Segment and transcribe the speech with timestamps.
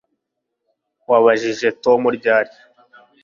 [1.09, 2.53] wabajije tom ryari